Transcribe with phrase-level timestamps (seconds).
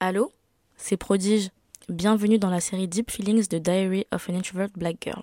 [0.00, 0.32] Allô?
[0.76, 1.50] C'est Prodige.
[1.88, 5.22] Bienvenue dans la série Deep Feelings de Diary of an Introvert Black Girl.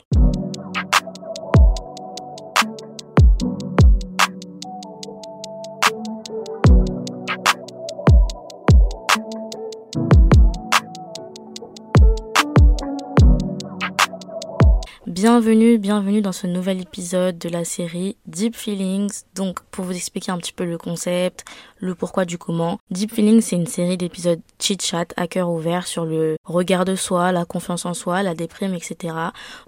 [15.24, 19.22] Bienvenue, bienvenue dans ce nouvel épisode de la série Deep Feelings.
[19.36, 21.46] Donc, pour vous expliquer un petit peu le concept,
[21.78, 26.04] le pourquoi du comment, Deep Feelings, c'est une série d'épisodes chit-chat à cœur ouvert sur
[26.04, 29.16] le regard de soi, la confiance en soi, la déprime, etc.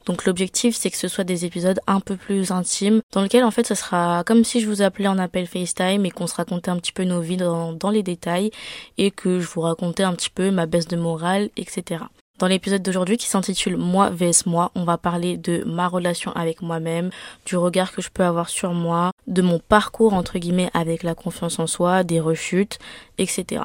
[0.05, 3.51] Donc, l'objectif, c'est que ce soit des épisodes un peu plus intimes, dans lesquels, en
[3.51, 6.69] fait, ce sera comme si je vous appelais en appel FaceTime et qu'on se racontait
[6.71, 8.51] un petit peu nos vies dans, dans les détails
[8.97, 12.03] et que je vous racontais un petit peu ma baisse de morale, etc.
[12.37, 16.61] Dans l'épisode d'aujourd'hui qui s'intitule Moi vs moi, on va parler de ma relation avec
[16.61, 17.09] moi-même,
[17.45, 21.15] du regard que je peux avoir sur moi, de mon parcours entre guillemets avec la
[21.15, 22.77] confiance en soi, des rechutes,
[23.17, 23.63] etc.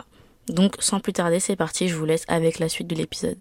[0.49, 3.39] Donc sans plus tarder, c'est parti, je vous laisse avec la suite de l'épisode.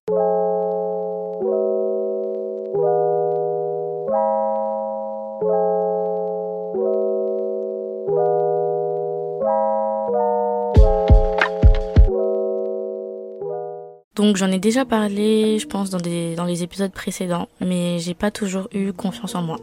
[14.30, 18.30] Donc j'en ai déjà parlé, je pense, dans, dans les épisodes précédents, mais j'ai pas
[18.30, 19.58] toujours eu confiance en moi.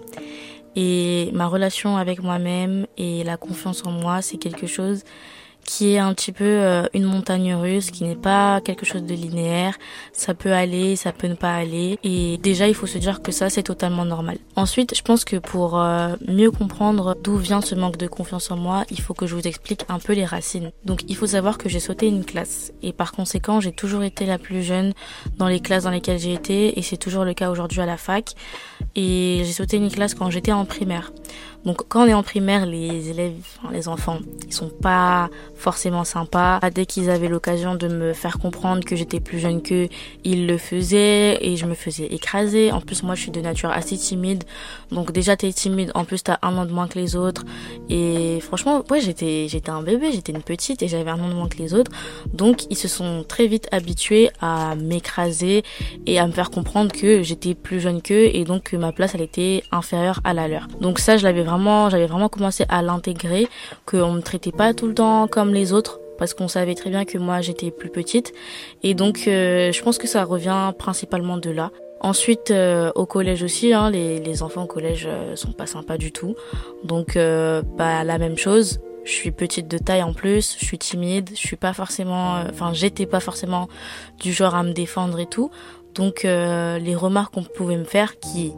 [0.75, 5.05] Et ma relation avec moi-même et la confiance en moi, c'est quelque chose
[5.67, 9.14] qui est un petit peu euh, une montagne russe, qui n'est pas quelque chose de
[9.14, 9.77] linéaire.
[10.12, 11.98] Ça peut aller, ça peut ne pas aller.
[12.05, 14.39] Et déjà, il faut se dire que ça, c'est totalement normal.
[14.55, 18.56] Ensuite, je pense que pour euh, mieux comprendre d'où vient ce manque de confiance en
[18.56, 20.70] moi, il faut que je vous explique un peu les racines.
[20.84, 22.72] Donc, il faut savoir que j'ai sauté une classe.
[22.83, 24.92] Et par conséquent, j'ai toujours été la plus jeune
[25.37, 26.78] dans les classes dans lesquelles j'ai été.
[26.78, 28.34] Et c'est toujours le cas aujourd'hui à la fac.
[28.94, 31.12] Et j'ai sauté une classe quand j'étais en primaire.
[31.67, 36.04] Donc quand on est en primaire, les élèves, enfin, les enfants, ils sont pas forcément
[36.04, 36.60] sympas.
[36.74, 39.88] Dès qu'ils avaient l'occasion de me faire comprendre que j'étais plus jeune qu'eux,
[40.24, 42.72] ils le faisaient et je me faisais écraser.
[42.72, 44.44] En plus, moi, je suis de nature assez timide.
[44.91, 45.91] Donc déjà, t'es timide.
[45.94, 47.44] En plus, t'as un an de moins que les autres.
[47.88, 51.34] Et franchement, ouais, j'étais, j'étais un bébé, j'étais une petite et j'avais un an de
[51.34, 51.91] moins que les autres.
[52.32, 55.62] Donc ils se sont très vite habitués à m'écraser
[56.06, 59.14] et à me faire comprendre que j'étais plus jeune qu'eux et donc que ma place,
[59.14, 60.69] elle était inférieure à la leur.
[60.81, 63.48] Donc ça, je l'avais vraiment j'avais vraiment commencé à l'intégrer,
[63.84, 67.04] qu'on me traitait pas tout le temps comme les autres parce qu'on savait très bien
[67.04, 68.32] que moi j'étais plus petite
[68.82, 71.70] et donc euh, je pense que ça revient principalement de là.
[72.00, 75.96] Ensuite euh, au collège aussi, hein, les, les, enfants au collège euh, sont pas sympas
[75.96, 76.34] du tout,
[76.84, 78.80] donc bah la même chose.
[79.04, 82.72] Je suis petite de taille en plus, je suis timide, je suis pas forcément, enfin
[82.72, 83.68] j'étais pas forcément
[84.18, 85.50] du genre à me défendre et tout.
[85.94, 88.52] Donc les remarques qu'on pouvait me faire qui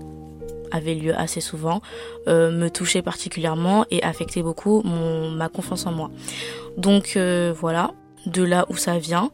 [0.71, 1.81] avait lieu assez souvent,
[2.27, 6.11] euh, me touchait particulièrement et affectait beaucoup mon, ma confiance en moi.
[6.77, 7.93] Donc euh, voilà,
[8.27, 9.31] de là où ça vient.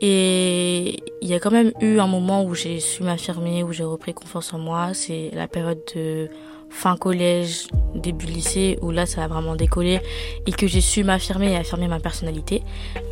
[0.00, 3.84] Et il y a quand même eu un moment où j'ai su m'affirmer, où j'ai
[3.84, 4.94] repris confiance en moi.
[4.94, 6.28] C'est la période de
[6.70, 10.00] fin collège, début lycée, où là ça a vraiment décollé
[10.46, 12.62] et que j'ai su m'affirmer et affirmer ma personnalité.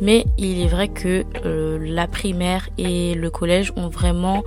[0.01, 4.43] Mais il est vrai que euh, la primaire et le collège ont vraiment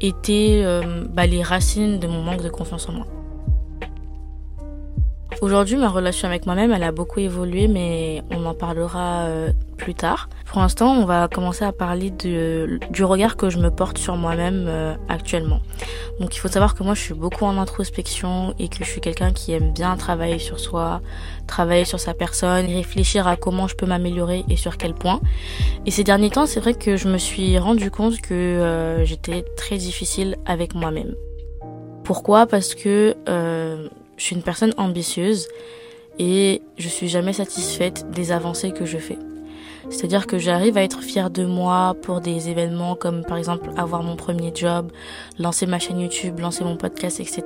[0.00, 3.06] étaient euh, bah, les racines de mon manque de confiance en moi.
[5.44, 9.94] Aujourd'hui, ma relation avec moi-même, elle a beaucoup évolué, mais on en parlera euh, plus
[9.94, 10.30] tard.
[10.46, 14.16] Pour l'instant, on va commencer à parler de, du regard que je me porte sur
[14.16, 15.60] moi-même euh, actuellement.
[16.18, 19.02] Donc, il faut savoir que moi, je suis beaucoup en introspection et que je suis
[19.02, 21.02] quelqu'un qui aime bien travailler sur soi,
[21.46, 25.20] travailler sur sa personne, réfléchir à comment je peux m'améliorer et sur quel point.
[25.84, 29.44] Et ces derniers temps, c'est vrai que je me suis rendu compte que euh, j'étais
[29.58, 31.14] très difficile avec moi-même.
[32.02, 32.46] Pourquoi?
[32.46, 35.48] Parce que euh, je suis une personne ambitieuse
[36.18, 39.18] et je suis jamais satisfaite des avancées que je fais.
[39.90, 44.02] C'est-à-dire que j'arrive à être fière de moi pour des événements comme par exemple avoir
[44.02, 44.90] mon premier job,
[45.38, 47.42] lancer ma chaîne YouTube, lancer mon podcast, etc.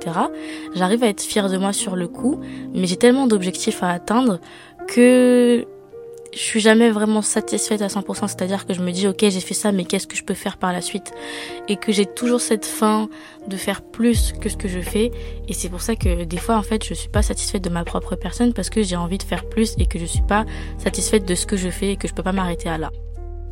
[0.73, 2.39] J'arrive à être fière de moi sur le coup,
[2.73, 4.39] mais j'ai tellement d'objectifs à atteindre
[4.87, 5.65] que
[6.33, 9.53] je suis jamais vraiment satisfaite à 100%, c'est-à-dire que je me dis ok j'ai fait
[9.53, 11.11] ça mais qu'est-ce que je peux faire par la suite?
[11.67, 13.09] Et que j'ai toujours cette faim
[13.47, 15.11] de faire plus que ce que je fais
[15.47, 17.83] et c'est pour ça que des fois en fait je suis pas satisfaite de ma
[17.83, 20.45] propre personne parce que j'ai envie de faire plus et que je suis pas
[20.77, 22.91] satisfaite de ce que je fais et que je peux pas m'arrêter à là.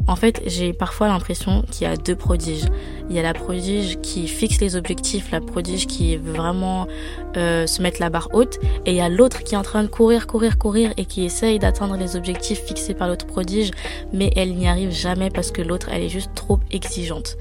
[0.08, 2.66] En fait, j'ai parfois l'impression qu'il y a deux prodiges.
[3.10, 6.88] Il y a la prodige qui fixe les objectifs, la prodige qui veut vraiment
[7.36, 9.84] euh, se mettre la barre haute, et il y a l'autre qui est en train
[9.84, 13.72] de courir, courir, courir et qui essaye d'atteindre les objectifs fixés par l'autre prodige,
[14.14, 17.38] mais elle n'y arrive jamais parce que l'autre, elle est juste trop exigeante.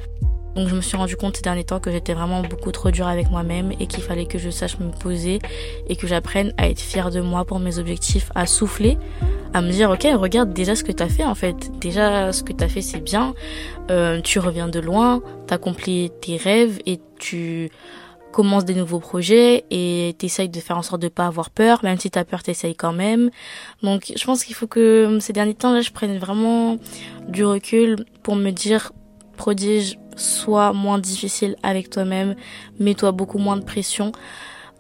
[0.56, 3.06] Donc je me suis rendu compte ces derniers temps que j'étais vraiment beaucoup trop dure
[3.06, 5.38] avec moi-même et qu'il fallait que je sache me poser
[5.86, 8.96] et que j'apprenne à être fière de moi pour mes objectifs, à souffler,
[9.52, 11.70] à me dire ok regarde déjà ce que t'as fait en fait.
[11.80, 13.34] Déjà ce que t'as fait c'est bien.
[13.90, 17.70] Euh, tu reviens de loin t'accomplis tes rêves et tu
[18.32, 21.98] commences des nouveaux projets et t'essayes de faire en sorte de pas avoir peur même
[21.98, 23.30] si t'as peur t'essayes quand même.
[23.82, 26.76] Donc je pense qu'il faut que ces derniers temps là je prenne vraiment
[27.28, 28.92] du recul pour me dire
[29.36, 32.34] prodige sois moins difficile avec toi-même
[32.80, 34.12] mets-toi beaucoup moins de pression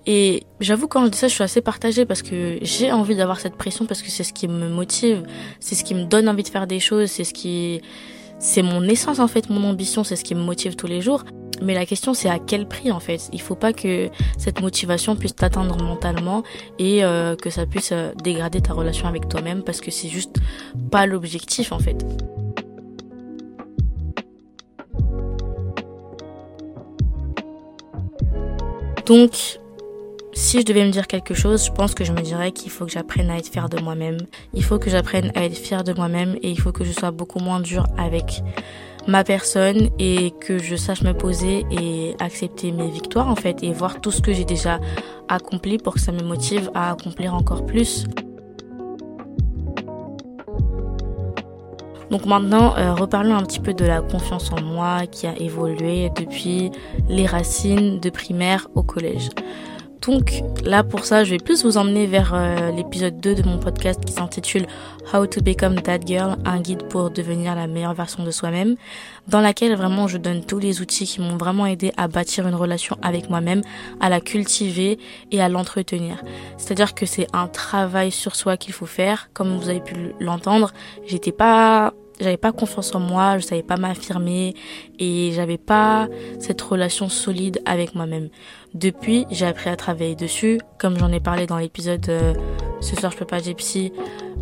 [0.06, 3.40] et j'avoue quand je dis ça, je suis assez partagée parce que j'ai envie d'avoir
[3.40, 5.24] cette pression parce que c'est ce qui me motive,
[5.58, 7.80] c'est ce qui me donne envie de faire des choses, c'est ce qui
[8.38, 11.24] c'est mon essence en fait, mon ambition, c'est ce qui me motive tous les jours.
[11.60, 13.28] Mais la question c'est à quel prix en fait?
[13.32, 14.08] Il faut pas que
[14.38, 16.44] cette motivation puisse t'atteindre mentalement
[16.78, 20.36] et euh, que ça puisse euh, dégrader ta relation avec toi-même parce que c'est juste
[20.92, 22.04] pas l'objectif en fait.
[29.06, 29.58] Donc
[30.36, 32.84] si je devais me dire quelque chose, je pense que je me dirais qu'il faut
[32.84, 34.18] que j'apprenne à être fière de moi-même.
[34.52, 37.10] Il faut que j'apprenne à être fière de moi-même et il faut que je sois
[37.10, 38.42] beaucoup moins dure avec
[39.08, 43.72] ma personne et que je sache me poser et accepter mes victoires en fait et
[43.72, 44.78] voir tout ce que j'ai déjà
[45.28, 48.04] accompli pour que ça me motive à accomplir encore plus.
[52.10, 56.10] Donc maintenant, euh, reparlons un petit peu de la confiance en moi qui a évolué
[56.14, 56.70] depuis
[57.08, 59.30] les racines de primaire au collège.
[60.06, 63.58] Donc là pour ça, je vais plus vous emmener vers euh, l'épisode 2 de mon
[63.58, 64.66] podcast qui s'intitule
[65.12, 68.76] How to Become That Girl, un guide pour devenir la meilleure version de soi-même,
[69.26, 72.54] dans laquelle vraiment je donne tous les outils qui m'ont vraiment aidé à bâtir une
[72.54, 73.62] relation avec moi-même,
[73.98, 75.00] à la cultiver
[75.32, 76.22] et à l'entretenir.
[76.56, 80.72] C'est-à-dire que c'est un travail sur soi qu'il faut faire, comme vous avez pu l'entendre.
[81.04, 84.54] J'étais pas j'avais pas confiance en moi, je savais pas m'affirmer
[84.98, 86.08] et j'avais pas
[86.38, 88.28] cette relation solide avec moi-même.
[88.74, 92.34] Depuis, j'ai appris à travailler dessus, comme j'en ai parlé dans l'épisode euh,
[92.80, 93.92] ce soir je peux pas j'ai psy.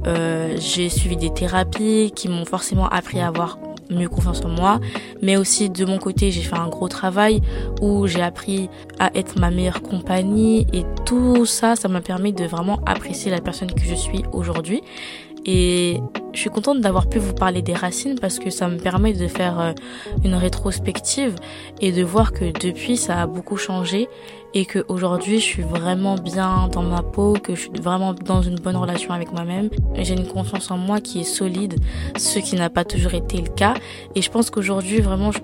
[0.07, 3.59] Euh, j'ai suivi des thérapies qui m'ont forcément appris à avoir
[3.91, 4.81] mieux confiance en moi,
[5.23, 7.43] mais aussi de mon côté, j'ai fait un gros travail
[7.81, 8.69] où j'ai appris
[8.99, 13.41] à être ma meilleure compagnie et tout ça, ça m'a permis de vraiment apprécier la
[13.41, 14.83] personne que je suis aujourd'hui.
[15.47, 16.01] Et
[16.33, 19.29] je suis contente d'avoir pu vous parler des racines parce que ça me permet de
[19.29, 19.73] faire euh,
[20.25, 21.35] une rétrospective
[21.81, 24.09] et de voir que depuis ça a beaucoup changé
[24.55, 28.43] et que aujourd'hui je suis vraiment bien dans ma peau, que je suis vraiment dans
[28.43, 29.69] une bonne relation avec moi-même.
[29.97, 31.77] J'ai une confiance en moi qui est solide,
[32.17, 33.75] ce qui n'a pas toujours été le cas.
[34.15, 35.41] Et je pense qu'aujourd'hui vraiment je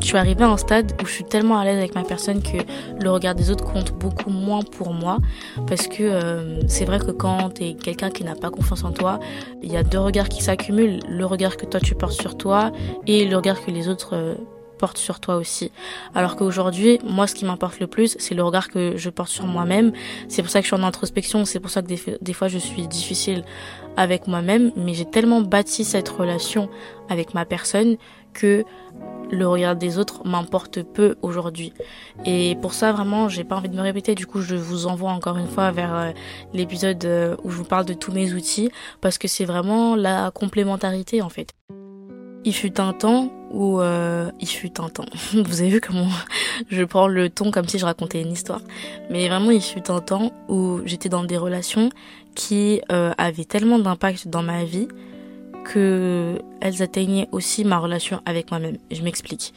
[0.00, 2.42] je suis arrivée à un stade où je suis tellement à l'aise avec ma personne
[2.42, 2.58] que
[3.00, 5.18] le regard des autres compte beaucoup moins pour moi.
[5.66, 8.92] Parce que euh, c'est vrai que quand tu es quelqu'un qui n'a pas confiance en
[8.92, 9.18] toi,
[9.62, 11.00] il y a deux regards qui s'accumulent.
[11.08, 12.72] Le regard que toi tu portes sur toi
[13.06, 14.34] et le regard que les autres euh,
[14.78, 15.72] portent sur toi aussi.
[16.14, 19.46] Alors qu'aujourd'hui, moi ce qui m'importe le plus, c'est le regard que je porte sur
[19.46, 19.92] moi-même.
[20.28, 22.48] C'est pour ça que je suis en introspection, c'est pour ça que des, des fois
[22.48, 23.44] je suis difficile
[23.96, 26.70] avec moi-même, mais j'ai tellement bâti cette relation
[27.08, 27.96] avec ma personne
[28.32, 28.64] que
[29.30, 31.72] le regard des autres m'importe peu aujourd'hui.
[32.24, 34.14] Et pour ça, vraiment, j'ai pas envie de me répéter.
[34.14, 36.10] Du coup, je vous envoie encore une fois vers euh,
[36.52, 38.70] l'épisode euh, où je vous parle de tous mes outils
[39.00, 41.52] parce que c'est vraiment la complémentarité en fait.
[42.44, 45.04] Il fut un temps où euh, il fut un temps.
[45.32, 46.08] Vous avez vu comment
[46.70, 48.62] je prends le ton comme si je racontais une histoire.
[49.10, 51.90] Mais vraiment, il fut un temps où j'étais dans des relations
[52.34, 54.86] qui avaient tellement d'impact dans ma vie
[55.68, 58.78] que elles atteignaient aussi ma relation avec moi-même.
[58.90, 59.52] Je m'explique.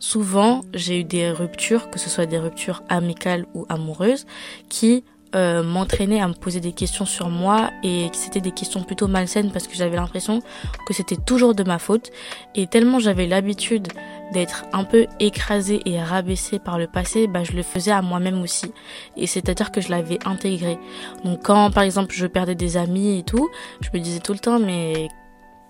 [0.00, 4.26] Souvent, j'ai eu des ruptures, que ce soit des ruptures amicales ou amoureuses,
[4.68, 8.82] qui euh, m'entraînaient à me poser des questions sur moi et que c'était des questions
[8.82, 10.40] plutôt malsaines parce que j'avais l'impression
[10.86, 12.10] que c'était toujours de ma faute
[12.54, 13.88] et tellement j'avais l'habitude
[14.32, 18.42] d'être un peu écrasée et rabaissée par le passé, bah je le faisais à moi-même
[18.42, 18.72] aussi.
[19.16, 20.78] Et c'est-à-dire que je l'avais intégré.
[21.24, 23.48] Donc quand par exemple je perdais des amis et tout,
[23.80, 25.08] je me disais tout le temps mais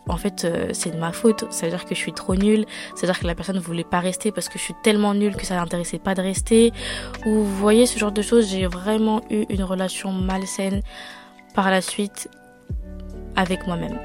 [0.09, 2.67] en fait euh, c'est de ma faute, ça veut dire que je suis trop nulle,
[2.95, 5.15] ça veut dire que la personne ne voulait pas rester parce que je suis tellement
[5.15, 6.73] nulle que ça l'intéressait pas de rester.
[7.27, 10.83] Ou vous voyez ce genre de choses, j'ai vraiment eu une relation malsaine
[11.55, 12.29] par la suite
[13.37, 13.99] avec moi-même.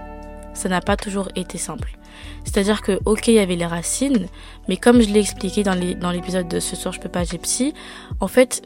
[0.54, 1.98] Ça n'a pas toujours été simple.
[2.44, 4.28] C'est-à-dire que ok il y avait les racines,
[4.68, 7.74] mais comme je l'ai expliqué dans l'épisode de ce soir je peux pas j'ai psy,
[8.20, 8.62] en fait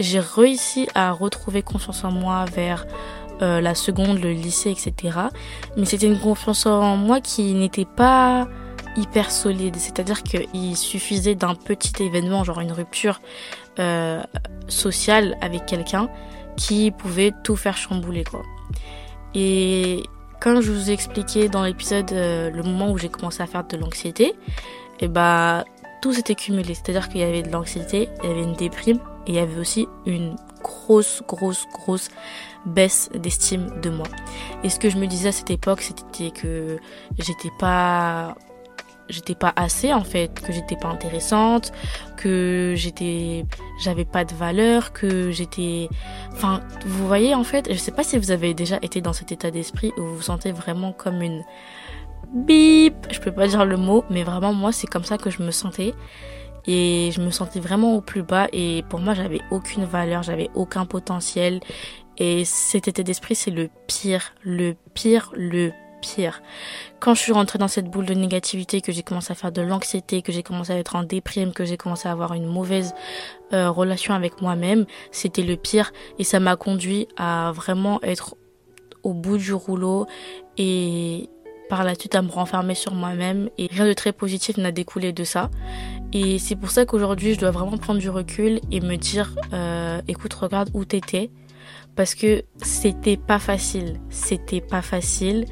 [0.00, 2.86] j'ai réussi à retrouver confiance en moi vers
[3.40, 5.18] euh, la seconde, le lycée, etc.
[5.76, 8.48] Mais c'était une confiance en moi qui n'était pas
[8.96, 9.76] hyper solide.
[9.76, 13.20] C'est-à-dire qu'il suffisait d'un petit événement, genre une rupture
[13.78, 14.22] euh,
[14.68, 16.08] sociale avec quelqu'un,
[16.56, 18.42] qui pouvait tout faire chambouler, quoi.
[19.34, 20.02] Et
[20.40, 23.64] quand je vous ai expliqué dans l'épisode euh, le moment où j'ai commencé à faire
[23.64, 24.34] de l'anxiété,
[25.00, 25.64] et eh bah
[26.02, 26.74] tout s'était cumulé.
[26.74, 29.58] C'est-à-dire qu'il y avait de l'anxiété, il y avait une déprime et il y avait
[29.58, 30.36] aussi une
[30.84, 32.08] grosse, grosse, grosse
[32.66, 34.06] baisse d'estime de moi.
[34.62, 36.78] Et ce que je me disais à cette époque, c'était que
[37.18, 38.34] j'étais pas
[39.08, 41.72] j'étais pas assez en fait, que j'étais pas intéressante,
[42.16, 43.44] que j'étais
[43.82, 45.88] j'avais pas de valeur, que j'étais
[46.32, 49.32] enfin vous voyez en fait, je sais pas si vous avez déjà été dans cet
[49.32, 51.42] état d'esprit où vous vous sentez vraiment comme une
[52.32, 55.42] bip, je peux pas dire le mot, mais vraiment moi c'est comme ça que je
[55.42, 55.94] me sentais
[56.66, 58.48] et je me sentais vraiment au plus bas.
[58.52, 61.60] Et pour moi j'avais aucune valeur, j'avais aucun potentiel.
[62.18, 66.42] Et cet état d'esprit c'est le pire, le pire, le pire.
[67.00, 69.62] Quand je suis rentrée dans cette boule de négativité, que j'ai commencé à faire de
[69.62, 72.94] l'anxiété, que j'ai commencé à être en déprime, que j'ai commencé à avoir une mauvaise
[73.54, 75.92] euh, relation avec moi-même, c'était le pire.
[76.18, 78.36] Et ça m'a conduit à vraiment être
[79.02, 80.06] au bout du rouleau.
[80.58, 81.30] Et
[81.72, 85.14] par la suite à me renfermer sur moi-même et rien de très positif n'a découlé
[85.14, 85.48] de ça.
[86.12, 90.02] Et c'est pour ça qu'aujourd'hui je dois vraiment prendre du recul et me dire euh,
[90.06, 91.30] écoute regarde où t'étais
[91.96, 95.46] parce que c'était pas facile, c'était pas facile.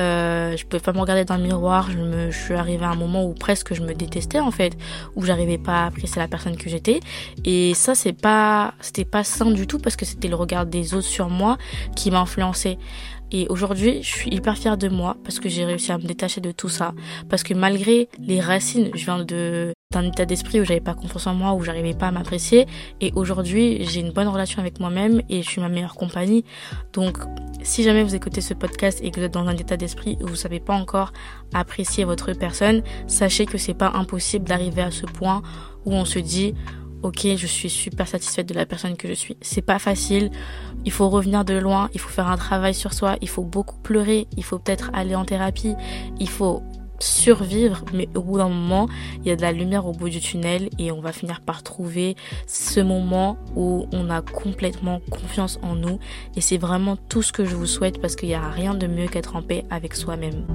[0.00, 1.90] Euh, je pouvais pas me regarder dans le miroir.
[1.90, 4.76] Je, me, suis arrivée à un moment où presque je me détestais en fait,
[5.14, 6.98] où j'arrivais pas à apprécier la personne que j'étais.
[7.44, 10.94] Et ça c'est pas, c'était pas sain du tout parce que c'était le regard des
[10.94, 11.56] autres sur moi
[11.94, 12.24] qui m'a.
[13.32, 16.40] Et aujourd'hui, je suis hyper fière de moi parce que j'ai réussi à me détacher
[16.40, 16.92] de tout ça.
[17.28, 21.26] Parce que malgré les racines, je viens de d'un état d'esprit où j'avais pas confiance
[21.26, 22.66] en moi, où j'arrivais pas à m'apprécier.
[23.00, 26.44] Et aujourd'hui, j'ai une bonne relation avec moi-même et je suis ma meilleure compagnie.
[26.94, 27.18] Donc,
[27.62, 30.28] si jamais vous écoutez ce podcast et que vous êtes dans un état d'esprit où
[30.28, 31.12] vous savez pas encore
[31.52, 35.42] apprécier votre personne, sachez que c'est pas impossible d'arriver à ce point
[35.84, 36.54] où on se dit
[37.02, 39.36] ok, je suis super satisfaite de la personne que je suis.
[39.40, 40.30] C'est pas facile.
[40.84, 41.90] Il faut revenir de loin.
[41.94, 43.16] Il faut faire un travail sur soi.
[43.20, 44.26] Il faut beaucoup pleurer.
[44.36, 45.74] Il faut peut-être aller en thérapie.
[46.20, 46.62] Il faut
[47.02, 48.88] survivre, mais au bout d'un moment,
[49.22, 51.64] il y a de la lumière au bout du tunnel et on va finir par
[51.64, 52.16] trouver
[52.46, 55.98] ce moment où on a complètement confiance en nous.
[56.36, 58.86] Et c'est vraiment tout ce que je vous souhaite parce qu'il n'y a rien de
[58.86, 60.46] mieux qu'être en paix avec soi-même.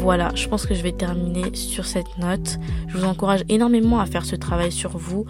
[0.00, 2.58] Voilà, je pense que je vais terminer sur cette note.
[2.86, 5.26] Je vous encourage énormément à faire ce travail sur vous,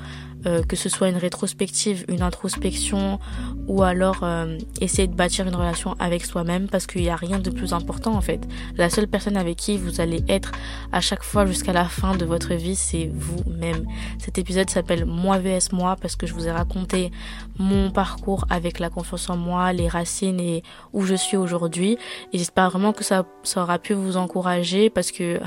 [0.47, 3.19] euh, que ce soit une rétrospective, une introspection
[3.67, 7.41] ou alors euh, essayer de bâtir une relation avec soi-même parce qu'il n'y a rien
[7.41, 8.47] de plus important en fait.
[8.77, 10.53] La seule personne avec qui vous allez être
[10.93, 13.85] à chaque fois jusqu'à la fin de votre vie, c'est vous-même.
[14.19, 17.11] Cet épisode s'appelle Moi vs moi parce que je vous ai raconté
[17.59, 21.99] mon parcours avec la confiance en moi, les racines et où je suis aujourd'hui.
[22.33, 25.41] Et j'espère vraiment que ça, ça aura pu vous encourager parce que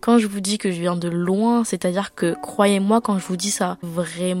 [0.00, 3.36] quand je vous dis que je viens de loin, c'est-à-dire que croyez-moi quand je vous
[3.36, 4.31] dis ça, vraiment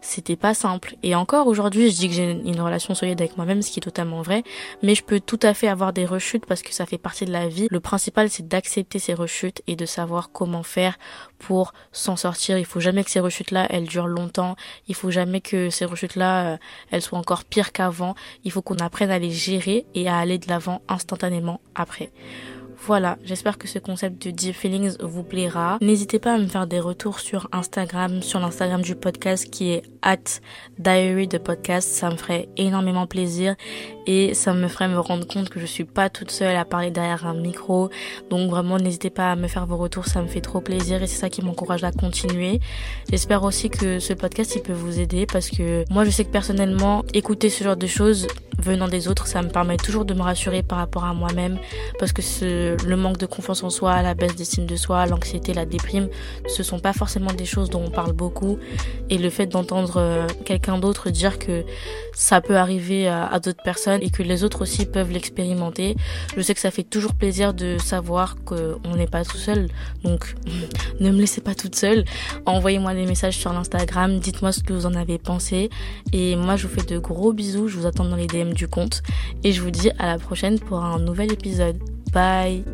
[0.00, 0.96] c'était pas simple.
[1.02, 3.82] Et encore aujourd'hui, je dis que j'ai une relation solide avec moi-même, ce qui est
[3.82, 4.42] totalement vrai,
[4.82, 7.32] mais je peux tout à fait avoir des rechutes parce que ça fait partie de
[7.32, 7.68] la vie.
[7.70, 10.98] Le principal, c'est d'accepter ces rechutes et de savoir comment faire
[11.38, 12.58] pour s'en sortir.
[12.58, 14.56] Il faut jamais que ces rechutes-là, elles durent longtemps.
[14.88, 16.56] Il faut jamais que ces rechutes-là, euh,
[16.90, 18.14] elles soient encore pires qu'avant.
[18.44, 22.12] Il faut qu'on apprenne à les gérer et à aller de l'avant instantanément après.
[22.86, 25.76] Voilà, j'espère que ce concept de Deep Feelings vous plaira.
[25.82, 29.82] N'hésitez pas à me faire des retours sur Instagram, sur l'Instagram du podcast qui est
[30.00, 30.16] at
[30.78, 31.86] diary de podcast.
[31.86, 33.54] Ça me ferait énormément plaisir
[34.06, 36.90] et ça me ferait me rendre compte que je suis pas toute seule à parler
[36.90, 37.90] derrière un micro.
[38.30, 41.06] Donc vraiment, n'hésitez pas à me faire vos retours, ça me fait trop plaisir et
[41.06, 42.60] c'est ça qui m'encourage à continuer.
[43.10, 46.30] J'espère aussi que ce podcast il peut vous aider parce que moi je sais que
[46.30, 48.26] personnellement, écouter ce genre de choses
[48.60, 51.58] venant des autres, ça me permet toujours de me rassurer par rapport à moi-même
[51.98, 52.22] parce que
[52.86, 56.08] le manque de confiance en soi, la baisse d'estime de soi, l'anxiété, la déprime,
[56.46, 58.58] ce sont pas forcément des choses dont on parle beaucoup
[59.08, 61.64] et le fait d'entendre euh, quelqu'un d'autre dire que
[62.14, 65.96] ça peut arriver à, d'autres personnes et que les autres aussi peuvent l'expérimenter,
[66.36, 69.68] je sais que ça fait toujours plaisir de savoir qu'on n'est pas tout seul.
[70.04, 70.34] Donc
[71.00, 72.04] ne me laissez pas toute seule.
[72.46, 75.70] Envoyez-moi des messages sur l'Instagram, dites-moi ce que vous en avez pensé
[76.12, 78.68] et moi je vous fais de gros bisous, je vous attends dans les DM du
[78.68, 79.02] compte
[79.44, 81.78] et je vous dis à la prochaine pour un nouvel épisode.
[82.12, 82.64] Bye